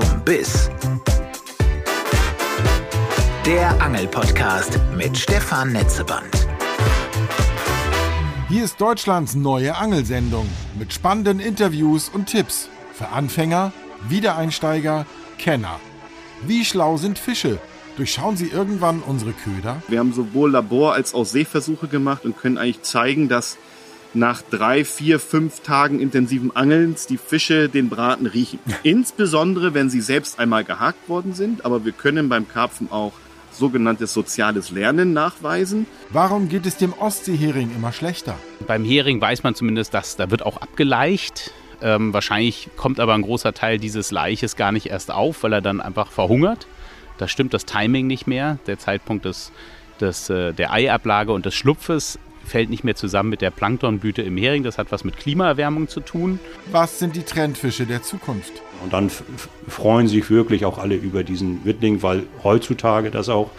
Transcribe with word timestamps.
Biss. 0.00 0.70
Der 3.46 3.80
Angelpodcast 3.80 4.80
mit 4.96 5.16
Stefan 5.16 5.72
Netzeband. 5.72 6.48
Hier 8.48 8.64
ist 8.64 8.80
Deutschlands 8.80 9.34
neue 9.34 9.76
Angelsendung 9.76 10.48
mit 10.78 10.92
spannenden 10.92 11.38
Interviews 11.38 12.08
und 12.08 12.26
Tipps 12.26 12.68
für 12.92 13.08
Anfänger, 13.08 13.72
Wiedereinsteiger, 14.08 15.06
Kenner. 15.38 15.78
Wie 16.42 16.64
schlau 16.64 16.96
sind 16.96 17.18
Fische? 17.18 17.58
Durchschauen 17.96 18.36
sie 18.36 18.48
irgendwann 18.48 19.00
unsere 19.00 19.32
Köder? 19.32 19.82
Wir 19.86 20.00
haben 20.00 20.12
sowohl 20.12 20.50
Labor- 20.50 20.94
als 20.94 21.14
auch 21.14 21.24
Seeversuche 21.24 21.86
gemacht 21.86 22.24
und 22.24 22.36
können 22.36 22.58
eigentlich 22.58 22.82
zeigen, 22.82 23.28
dass 23.28 23.58
nach 24.14 24.42
drei, 24.42 24.84
vier, 24.84 25.18
fünf 25.18 25.60
Tagen 25.60 26.00
intensiven 26.00 26.54
Angelns 26.54 27.06
die 27.06 27.16
Fische 27.16 27.68
den 27.68 27.88
Braten 27.88 28.26
riechen. 28.26 28.58
Insbesondere, 28.82 29.74
wenn 29.74 29.90
sie 29.90 30.00
selbst 30.00 30.38
einmal 30.38 30.64
gehakt 30.64 31.08
worden 31.08 31.34
sind. 31.34 31.64
Aber 31.64 31.84
wir 31.84 31.92
können 31.92 32.28
beim 32.28 32.48
Karpfen 32.48 32.90
auch 32.90 33.12
sogenanntes 33.52 34.12
soziales 34.12 34.70
Lernen 34.70 35.12
nachweisen. 35.12 35.86
Warum 36.10 36.48
geht 36.48 36.66
es 36.66 36.76
dem 36.76 36.92
Ostseehering 36.92 37.70
immer 37.74 37.92
schlechter? 37.92 38.36
Beim 38.66 38.84
Hering 38.84 39.20
weiß 39.20 39.42
man 39.42 39.54
zumindest, 39.54 39.94
dass 39.94 40.16
da 40.16 40.30
wird 40.30 40.44
auch 40.44 40.56
abgeleicht. 40.58 41.52
Ähm, 41.82 42.12
wahrscheinlich 42.12 42.70
kommt 42.76 43.00
aber 43.00 43.14
ein 43.14 43.22
großer 43.22 43.52
Teil 43.52 43.78
dieses 43.78 44.10
Leiches 44.10 44.56
gar 44.56 44.72
nicht 44.72 44.86
erst 44.86 45.10
auf, 45.10 45.42
weil 45.42 45.52
er 45.52 45.60
dann 45.60 45.80
einfach 45.80 46.10
verhungert. 46.10 46.66
Da 47.18 47.28
stimmt 47.28 47.54
das 47.54 47.64
Timing 47.64 48.06
nicht 48.06 48.26
mehr. 48.26 48.58
Der 48.66 48.78
Zeitpunkt 48.78 49.24
des, 49.24 49.52
des, 50.00 50.30
äh, 50.30 50.52
der 50.52 50.72
Eiablage 50.72 51.32
und 51.32 51.46
des 51.46 51.54
Schlupfes 51.54 52.18
fällt 52.44 52.70
nicht 52.70 52.84
mehr 52.84 52.94
zusammen 52.94 53.30
mit 53.30 53.40
der 53.40 53.50
Planktonblüte 53.50 54.22
im 54.22 54.36
Hering. 54.36 54.62
Das 54.62 54.78
hat 54.78 54.92
was 54.92 55.04
mit 55.04 55.16
Klimaerwärmung 55.16 55.88
zu 55.88 56.00
tun. 56.00 56.38
Was 56.70 56.98
sind 56.98 57.16
die 57.16 57.22
Trendfische 57.22 57.86
der 57.86 58.02
Zukunft? 58.02 58.52
Und 58.82 58.92
dann 58.92 59.10
freuen 59.68 60.08
sich 60.08 60.30
wirklich 60.30 60.64
auch 60.64 60.78
alle 60.78 60.94
über 60.94 61.24
diesen 61.24 61.64
Wittling, 61.64 62.02
weil 62.02 62.24
heutzutage 62.42 63.10
das 63.10 63.28
auch 63.28 63.50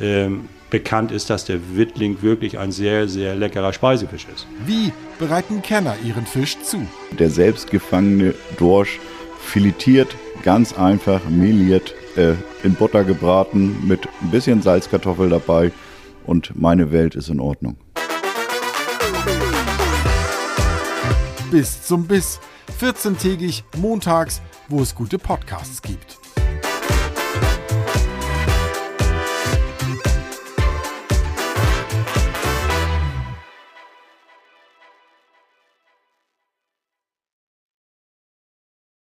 ähm, 0.00 0.48
bekannt 0.70 1.12
ist, 1.12 1.30
dass 1.30 1.44
der 1.44 1.76
Wittling 1.76 2.22
wirklich 2.22 2.58
ein 2.58 2.72
sehr, 2.72 3.08
sehr 3.08 3.34
leckerer 3.34 3.72
Speisefisch 3.72 4.26
ist. 4.34 4.46
Wie 4.66 4.92
bereiten 5.18 5.62
Kenner 5.62 5.94
ihren 6.04 6.26
Fisch 6.26 6.58
zu? 6.62 6.86
Der 7.18 7.30
selbstgefangene 7.30 8.34
Dorsch 8.58 8.98
filetiert, 9.40 10.08
ganz 10.42 10.72
einfach, 10.76 11.20
meliert, 11.28 11.94
äh, 12.16 12.34
in 12.62 12.74
Butter 12.74 13.04
gebraten, 13.04 13.86
mit 13.86 14.08
ein 14.22 14.30
bisschen 14.30 14.60
Salzkartoffel 14.60 15.28
dabei 15.28 15.72
und 16.24 16.52
meine 16.60 16.92
Welt 16.92 17.14
ist 17.14 17.28
in 17.28 17.40
Ordnung. 17.40 17.76
Bis 21.56 21.84
zum 21.84 22.06
Biss. 22.06 22.38
14-tägig 22.82 23.62
montags, 23.78 24.42
wo 24.68 24.82
es 24.82 24.94
gute 24.94 25.18
Podcasts 25.18 25.80
gibt. 25.80 26.25